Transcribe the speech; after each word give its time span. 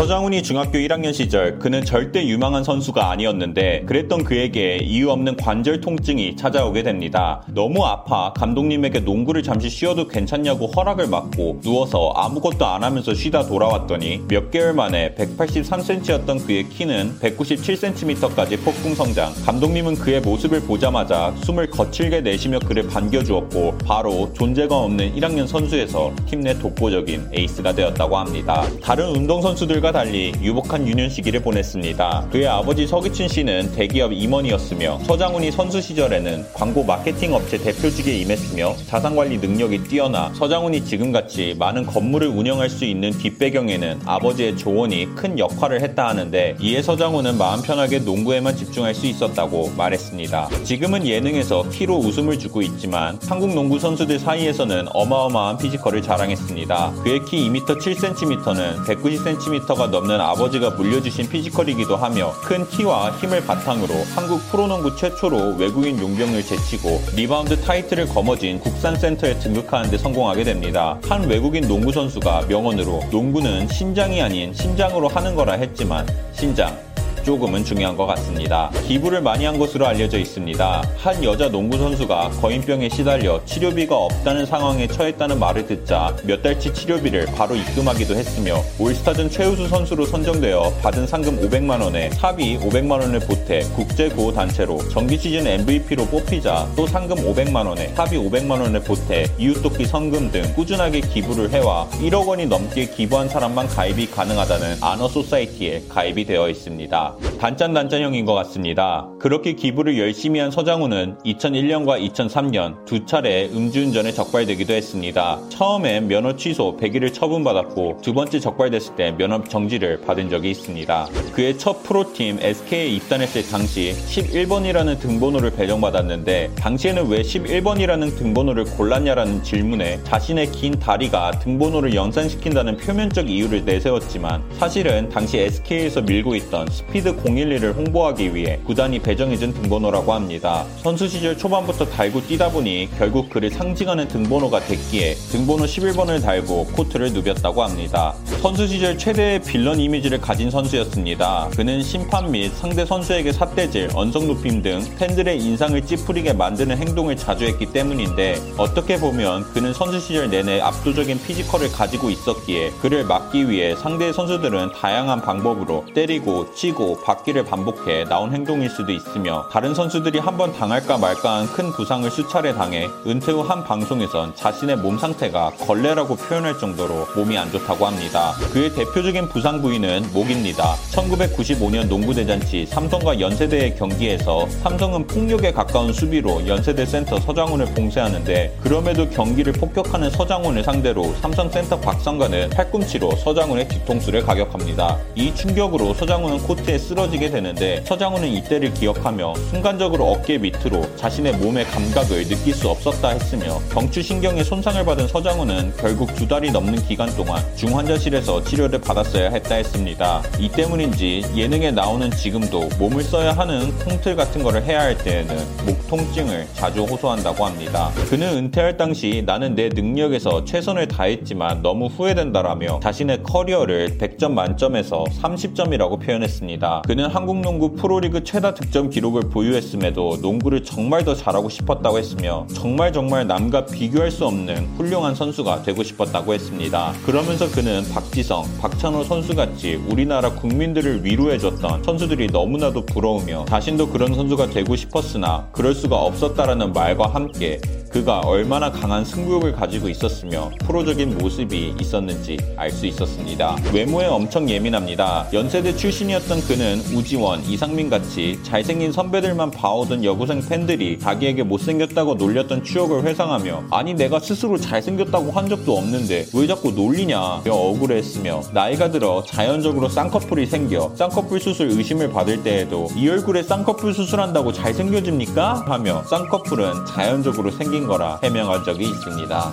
서장훈이 0.00 0.42
중학교 0.42 0.78
1학년 0.78 1.12
시절 1.12 1.58
그는 1.58 1.84
절대 1.84 2.26
유망한 2.26 2.64
선수가 2.64 3.10
아니었는데 3.10 3.82
그랬던 3.84 4.24
그에게 4.24 4.78
이유 4.78 5.10
없는 5.10 5.36
관절 5.36 5.82
통증이 5.82 6.36
찾아오게 6.36 6.84
됩니다. 6.84 7.42
너무 7.48 7.84
아파 7.84 8.32
감독님에게 8.32 9.00
농구를 9.00 9.42
잠시 9.42 9.68
쉬어도 9.68 10.08
괜찮냐고 10.08 10.68
허락을 10.68 11.10
받고 11.10 11.60
누워서 11.62 12.14
아무것도 12.16 12.64
안 12.64 12.82
하면서 12.82 13.12
쉬다 13.12 13.44
돌아왔더니 13.44 14.22
몇 14.26 14.50
개월 14.50 14.72
만에 14.72 15.14
183cm였던 15.16 16.46
그의 16.46 16.70
키는 16.70 17.18
197cm까지 17.20 18.64
폭풍 18.64 18.94
성장. 18.94 19.34
감독님은 19.44 19.96
그의 19.96 20.22
모습을 20.22 20.62
보자마자 20.62 21.34
숨을 21.42 21.68
거칠게 21.68 22.22
내쉬며 22.22 22.60
그를 22.60 22.88
반겨주었고 22.88 23.76
바로 23.84 24.32
존재감 24.32 24.78
없는 24.78 25.14
1학년 25.14 25.46
선수에서 25.46 26.14
팀 26.24 26.40
내 26.40 26.58
독보적인 26.58 27.32
에이스가 27.34 27.74
되었다고 27.74 28.16
합니다. 28.16 28.64
다른 28.82 29.10
운동 29.10 29.42
선수들과 29.42 29.89
달리 29.92 30.32
유복한 30.42 30.86
유년 30.86 31.08
시기를 31.08 31.40
보냈습니다. 31.40 32.28
그의 32.30 32.46
아버지 32.46 32.86
서기춘 32.86 33.28
씨는 33.28 33.72
대기업 33.72 34.12
임원이었으며 34.12 35.00
서장훈이 35.06 35.50
선수 35.50 35.80
시절에는 35.80 36.46
광고 36.52 36.84
마케팅 36.84 37.34
업체 37.34 37.58
대표직에 37.58 38.16
임했으며 38.18 38.76
자산관리 38.86 39.38
능력이 39.38 39.84
뛰어나 39.84 40.32
서장훈이 40.34 40.84
지금같이 40.84 41.56
많은 41.58 41.86
건물을 41.86 42.28
운영할 42.28 42.70
수 42.70 42.84
있는 42.84 43.10
뒷배경에는 43.10 44.00
아버지의 44.04 44.56
조언이 44.56 45.06
큰 45.14 45.38
역할을 45.38 45.80
했다 45.82 46.08
하는데 46.08 46.56
이에 46.60 46.82
서장훈은 46.82 47.38
마음 47.38 47.62
편하게 47.62 47.98
농구에만 47.98 48.56
집중할 48.56 48.94
수 48.94 49.06
있었다고 49.06 49.72
말했습니다. 49.76 50.48
지금은 50.64 51.06
예능에서 51.06 51.68
키로 51.70 51.96
웃음을 51.96 52.38
주고 52.38 52.62
있지만 52.62 53.18
한국 53.26 53.54
농구 53.54 53.78
선수들 53.78 54.18
사이에서는 54.18 54.86
어마어마한 54.92 55.58
피지컬을 55.58 56.02
자랑했습니다. 56.02 56.92
그의 57.02 57.24
키 57.24 57.48
2m 57.48 57.80
7cm는 57.80 58.84
190cm 58.84 59.79
가 59.80 59.86
넘는 59.86 60.20
아버지가 60.20 60.72
물려주신 60.72 61.30
피지컬이기도 61.30 61.96
하며 61.96 62.34
큰 62.42 62.68
키와 62.68 63.12
힘을 63.12 63.46
바탕으로 63.46 63.94
한국 64.14 64.38
프로농구 64.50 64.94
최초로 64.94 65.56
외국인 65.56 65.98
용병을 65.98 66.44
제치고 66.44 67.00
리바운드 67.16 67.58
타이틀을 67.62 68.06
거머쥔 68.08 68.60
국산 68.60 68.94
센터에 68.94 69.38
등극하는 69.38 69.90
데 69.90 69.96
성공하게 69.96 70.44
됩니다. 70.44 70.98
한 71.08 71.26
외국인 71.26 71.66
농구 71.66 71.92
선수가 71.92 72.42
명언으로 72.48 73.04
농구는 73.10 73.68
신장이 73.68 74.20
아닌 74.20 74.52
신장으로 74.52 75.08
하는 75.08 75.34
거라 75.34 75.54
했지만 75.54 76.06
신장 76.34 76.76
조금은 77.24 77.64
중요한 77.64 77.96
것 77.96 78.06
같습니다. 78.06 78.70
기부를 78.86 79.20
많이 79.20 79.44
한 79.44 79.58
것으로 79.58 79.86
알려져 79.86 80.18
있습니다. 80.18 80.82
한 80.96 81.24
여자 81.24 81.48
농구 81.48 81.78
선수가 81.78 82.30
거인병에 82.40 82.88
시달려 82.88 83.44
치료비가 83.44 83.96
없다는 83.96 84.46
상황에 84.46 84.86
처했다는 84.86 85.38
말을 85.38 85.66
듣자 85.66 86.16
몇 86.24 86.42
달치 86.42 86.72
치료비를 86.72 87.26
바로 87.36 87.54
입금하기도 87.54 88.14
했으며 88.14 88.62
올스타전 88.78 89.30
최우수 89.30 89.68
선수로 89.68 90.06
선정되어 90.06 90.74
받은 90.82 91.06
상금 91.06 91.40
500만 91.40 91.82
원에 91.82 92.10
사비 92.10 92.58
500만 92.58 92.92
원을 92.92 93.20
보태 93.20 93.60
국제 93.74 94.08
구호 94.08 94.32
단체로 94.32 94.78
정기 94.88 95.16
시즌 95.16 95.46
MVP로 95.46 96.06
뽑히자 96.06 96.68
또 96.76 96.86
상금 96.86 97.16
500만 97.16 97.66
원에 97.66 97.88
사비 97.94 98.16
500만 98.16 98.60
원을 98.60 98.80
보태 98.80 99.26
이웃돕기 99.38 99.84
성금 99.86 100.30
등 100.30 100.42
꾸준하게 100.54 101.00
기부를 101.00 101.50
해와 101.50 101.88
1억 102.00 102.26
원이 102.26 102.46
넘게 102.46 102.86
기부한 102.90 103.28
사람만 103.28 103.68
가입이 103.68 104.10
가능하다는 104.10 104.78
아너 104.80 105.08
소사이어티에 105.08 105.84
가입이 105.88 106.24
되어 106.24 106.48
있습니다. 106.48 107.09
단짠단짠형인 107.40 108.24
것 108.24 108.34
같습니다. 108.34 109.08
그렇게 109.18 109.54
기부를 109.54 109.98
열심히 109.98 110.40
한 110.40 110.50
서장훈은 110.50 111.18
2001년과 111.24 112.00
2003년 112.12 112.84
두 112.84 113.06
차례 113.06 113.46
음주운전에 113.46 114.12
적발되기도 114.12 114.74
했습니다. 114.74 115.38
처음엔 115.48 116.08
면허 116.08 116.36
취소 116.36 116.76
100일을 116.76 117.14
처분받았고 117.14 118.00
두 118.02 118.12
번째 118.12 118.40
적발됐을 118.40 118.96
때 118.96 119.12
면허 119.12 119.42
정지를 119.44 120.02
받은 120.02 120.28
적이 120.30 120.50
있습니다. 120.50 121.08
그의 121.32 121.56
첫 121.58 121.82
프로팀 121.82 122.38
SK에 122.40 122.88
입단했을 122.88 123.48
당시 123.50 123.94
11번이라는 124.06 125.00
등번호를 125.00 125.52
배정받았는데 125.52 126.52
당시에는 126.56 127.08
왜 127.08 127.22
11번이라는 127.22 128.16
등번호를 128.16 128.64
골랐냐라는 128.64 129.42
질문에 129.42 130.02
자신의 130.04 130.52
긴 130.52 130.78
다리가 130.78 131.32
등번호를 131.32 131.94
연상시킨다는 131.94 132.76
표면적 132.76 133.30
이유를 133.30 133.64
내세웠지만 133.64 134.42
사실은 134.58 135.08
당시 135.08 135.38
SK에서 135.38 136.02
밀고 136.02 136.34
있던 136.36 136.68
스피드 136.68 136.99
스피드 137.00 137.16
011을 137.16 137.74
홍보하기 137.74 138.34
위해 138.34 138.60
구단이 138.66 138.98
배정해준 138.98 139.54
등번호라고 139.54 140.12
합니다. 140.12 140.66
선수 140.82 141.08
시절 141.08 141.36
초반부터 141.36 141.86
달고 141.86 142.26
뛰다 142.26 142.50
보니 142.50 142.90
결국 142.98 143.30
그를 143.30 143.50
상징하는 143.50 144.06
등번호가 144.08 144.60
됐기에 144.60 145.14
등번호 145.30 145.64
11번을 145.64 146.22
달고 146.22 146.66
코트를 146.66 147.12
누볐다고 147.12 147.62
합니다. 147.62 148.14
선수 148.42 148.66
시절 148.66 148.98
최대의 148.98 149.40
빌런 149.42 149.80
이미지를 149.80 150.20
가진 150.20 150.50
선수였습니다. 150.50 151.48
그는 151.56 151.82
심판 151.82 152.30
및 152.30 152.52
상대 152.54 152.84
선수에게 152.84 153.32
삿대질, 153.32 153.90
언성 153.94 154.26
높임 154.26 154.60
등 154.60 154.82
팬들의 154.98 155.38
인상을 155.38 155.80
찌푸리게 155.86 156.34
만드는 156.34 156.76
행동을 156.76 157.16
자주 157.16 157.46
했기 157.46 157.64
때문인데 157.66 158.36
어떻게 158.58 159.00
보면 159.00 159.44
그는 159.52 159.72
선수 159.72 160.00
시절 160.00 160.28
내내 160.28 160.60
압도적인 160.60 161.22
피지컬을 161.22 161.72
가지고 161.72 162.10
있었기에 162.10 162.70
그를 162.82 163.04
막기 163.04 163.48
위해 163.48 163.74
상대 163.76 164.12
선수들은 164.12 164.72
다양한 164.72 165.22
방법으로 165.22 165.86
때리고 165.94 166.52
치고 166.54 166.89
받기를 167.04 167.44
반복해 167.44 168.04
나온 168.04 168.32
행동일 168.32 168.70
수도 168.70 168.92
있으며 168.92 169.48
다른 169.52 169.74
선수들이 169.74 170.18
한번 170.18 170.52
당할까 170.52 170.96
말까한 170.98 171.46
큰 171.48 171.70
부상을 171.72 172.10
수차례 172.10 172.54
당해 172.54 172.88
은퇴 173.06 173.32
후 173.32 173.50
한 173.50 173.64
방송에선 173.64 174.36
자신의 174.36 174.76
몸 174.76 174.96
상태가 174.96 175.50
걸레라고 175.58 176.14
표현할 176.14 176.56
정도로 176.58 177.06
몸이 177.16 177.36
안 177.36 177.50
좋다고 177.50 177.84
합니다. 177.84 178.32
그의 178.52 178.72
대표적인 178.72 179.28
부상 179.28 179.60
부위는 179.60 180.10
목입니다. 180.12 180.74
1995년 180.92 181.88
농구대잔치 181.88 182.66
삼성과 182.66 183.18
연세대의 183.18 183.74
경기에서 183.76 184.46
삼성은 184.62 185.08
폭력에 185.08 185.52
가까운 185.52 185.92
수비로 185.92 186.46
연세대 186.46 186.86
센터 186.86 187.18
서장훈을 187.18 187.66
봉쇄하는데 187.74 188.58
그럼에도 188.62 189.08
경기를 189.08 189.52
폭격하는 189.52 190.10
서장훈을 190.10 190.62
상대로 190.62 191.12
삼성 191.20 191.50
센터 191.50 191.80
박성관은 191.80 192.50
팔꿈치로 192.50 193.10
서장훈의 193.16 193.66
뒤통수를 193.66 194.22
가격합니다. 194.22 194.96
이 195.16 195.34
충격으로 195.34 195.94
서장훈은 195.94 196.38
코트에 196.38 196.78
쓰러지게 196.80 197.30
되는데 197.30 197.82
서장훈은 197.84 198.28
이때를 198.28 198.74
기억하며 198.74 199.34
순간적으로 199.50 200.06
어깨 200.06 200.38
밑으로 200.38 200.96
자신의 200.96 201.34
몸의 201.34 201.64
감각을 201.66 202.26
느낄 202.26 202.54
수 202.54 202.68
없었다 202.68 203.10
했으며 203.10 203.60
경추신경에 203.70 204.42
손상을 204.42 204.84
받은 204.84 205.08
서장훈은 205.08 205.74
결국 205.76 206.14
두 206.14 206.26
달이 206.26 206.50
넘는 206.50 206.84
기간 206.86 207.08
동안 207.16 207.42
중환자실에서 207.56 208.44
치료를 208.44 208.80
받았어야 208.80 209.30
했다 209.30 209.54
했습니다. 209.56 210.22
이 210.38 210.48
때문인지 210.48 211.24
예능에 211.36 211.70
나오는 211.70 212.10
지금도 212.10 212.68
몸을 212.78 213.02
써야 213.02 213.32
하는 213.32 213.76
콩틀 213.78 214.16
같은 214.16 214.42
거를 214.42 214.64
해야 214.64 214.80
할 214.80 214.96
때에는 214.98 215.36
목 215.66 215.79
통증을 215.90 216.46
자주 216.54 216.84
호소한다고 216.84 217.44
합니다. 217.44 217.90
그는 218.08 218.36
은퇴할 218.36 218.76
당시 218.76 219.24
나는 219.26 219.56
내 219.56 219.68
능력에서 219.68 220.44
최선을 220.44 220.86
다했지만 220.86 221.62
너무 221.62 221.86
후회된다라며 221.86 222.78
자신의 222.80 223.24
커리어를 223.24 223.98
100점 223.98 224.30
만점에서 224.30 225.04
30점이라고 225.20 226.00
표현했습니다. 226.00 226.82
그는 226.86 227.06
한국 227.08 227.40
농구 227.40 227.74
프로리그 227.74 228.22
최다 228.22 228.54
득점 228.54 228.90
기록을 228.90 229.22
보유했음에도 229.30 230.18
농구를 230.22 230.62
정말 230.62 231.04
더 231.04 231.16
잘하고 231.16 231.48
싶었다고 231.48 231.98
했으며 231.98 232.46
정말 232.54 232.92
정말 232.92 233.26
남과 233.26 233.66
비교할 233.66 234.12
수 234.12 234.26
없는 234.26 234.68
훌륭한 234.76 235.16
선수가 235.16 235.64
되고 235.64 235.82
싶었다고 235.82 236.32
했습니다. 236.34 236.92
그러면서 237.04 237.50
그는 237.50 237.82
박지성, 237.92 238.44
박찬호 238.60 239.02
선수같이 239.02 239.74
우리나라 239.88 240.30
국민들을 240.34 241.04
위로해줬던 241.04 241.82
선수들이 241.82 242.28
너무나도 242.28 242.86
부러우며 242.86 243.46
자신도 243.48 243.88
그런 243.88 244.14
선수가 244.14 244.50
되고 244.50 244.76
싶었으나 244.76 245.48
그럴 245.50 245.79
수가 245.80 245.96
없었다라는 245.96 246.72
말과 246.72 247.08
함께 247.08 247.58
그가 247.90 248.20
얼마나 248.20 248.70
강한 248.70 249.04
승부욕을 249.04 249.52
가지고 249.52 249.88
있었으며 249.88 250.50
프로적인 250.60 251.18
모습이 251.18 251.74
있었는지 251.80 252.36
알 252.56 252.70
수 252.70 252.86
있었습니다. 252.86 253.56
외모에 253.74 254.06
엄청 254.06 254.48
예민합니다. 254.48 255.26
연세대 255.32 255.74
출신이었던 255.74 256.40
그는 256.42 256.78
우지원, 256.94 257.42
이상민 257.44 257.90
같이 257.90 258.38
잘생긴 258.44 258.92
선배들만 258.92 259.50
봐오던 259.50 260.04
여고생 260.04 260.40
팬들이 260.46 261.00
자기에게 261.00 261.42
못생겼다고 261.42 262.14
놀렸던 262.14 262.62
추억을 262.62 263.02
회상하며 263.02 263.64
아니 263.72 263.94
내가 263.94 264.20
스스로 264.20 264.56
잘생겼다고 264.56 265.32
한 265.32 265.48
적도 265.48 265.76
없는데 265.76 266.26
왜 266.32 266.46
자꾸 266.46 266.70
놀리냐 266.70 267.42
며 267.44 267.52
억울해했으며 267.52 268.42
나이가 268.52 268.92
들어 268.92 269.24
자연적으로 269.26 269.88
쌍꺼풀이 269.88 270.46
생겨 270.46 270.92
쌍꺼풀 270.94 271.40
수술 271.40 271.70
의심을 271.70 272.12
받을 272.12 272.40
때에도 272.44 272.86
이 272.94 273.08
얼굴에 273.08 273.42
쌍꺼풀 273.42 273.92
수술한다고 273.92 274.52
잘생겨집니까? 274.52 275.64
하며 275.66 276.04
쌍꺼풀은 276.04 276.86
자연적으로 276.86 277.50
생긴 277.50 277.79
거라 277.86 278.18
해명한 278.22 278.64
적이 278.64 278.84
있습니다. 278.84 279.52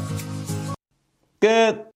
끝! 1.39 1.86